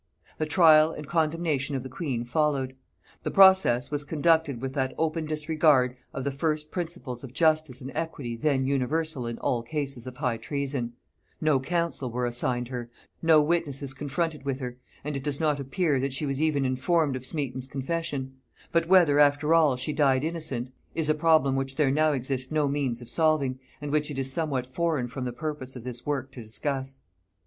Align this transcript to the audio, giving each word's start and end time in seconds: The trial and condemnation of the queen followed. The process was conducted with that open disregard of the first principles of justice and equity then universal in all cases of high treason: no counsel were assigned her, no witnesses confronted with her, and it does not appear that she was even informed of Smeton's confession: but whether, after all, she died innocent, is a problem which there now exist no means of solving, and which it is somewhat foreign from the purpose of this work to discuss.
The 0.39 0.47
trial 0.47 0.91
and 0.93 1.05
condemnation 1.05 1.75
of 1.75 1.83
the 1.83 1.87
queen 1.87 2.23
followed. 2.25 2.75
The 3.21 3.29
process 3.29 3.91
was 3.91 4.03
conducted 4.03 4.59
with 4.59 4.73
that 4.73 4.95
open 4.97 5.27
disregard 5.27 5.95
of 6.11 6.23
the 6.23 6.31
first 6.31 6.71
principles 6.71 7.23
of 7.23 7.35
justice 7.35 7.81
and 7.81 7.91
equity 7.93 8.35
then 8.35 8.65
universal 8.65 9.27
in 9.27 9.37
all 9.37 9.61
cases 9.61 10.07
of 10.07 10.17
high 10.17 10.37
treason: 10.37 10.93
no 11.39 11.59
counsel 11.59 12.09
were 12.09 12.25
assigned 12.25 12.69
her, 12.69 12.89
no 13.21 13.43
witnesses 13.43 13.93
confronted 13.93 14.43
with 14.43 14.59
her, 14.59 14.79
and 15.03 15.15
it 15.15 15.23
does 15.23 15.39
not 15.39 15.59
appear 15.59 15.99
that 15.99 16.13
she 16.13 16.25
was 16.25 16.41
even 16.41 16.65
informed 16.65 17.15
of 17.15 17.23
Smeton's 17.23 17.67
confession: 17.67 18.33
but 18.71 18.87
whether, 18.87 19.19
after 19.19 19.53
all, 19.53 19.75
she 19.75 19.93
died 19.93 20.23
innocent, 20.23 20.71
is 20.95 21.09
a 21.09 21.13
problem 21.13 21.55
which 21.55 21.75
there 21.75 21.91
now 21.91 22.11
exist 22.11 22.51
no 22.51 22.67
means 22.67 23.01
of 23.01 23.09
solving, 23.11 23.59
and 23.79 23.91
which 23.91 24.09
it 24.09 24.17
is 24.17 24.33
somewhat 24.33 24.65
foreign 24.65 25.07
from 25.07 25.25
the 25.25 25.31
purpose 25.31 25.75
of 25.75 25.83
this 25.83 26.07
work 26.07 26.31
to 26.31 26.41
discuss. 26.41 27.03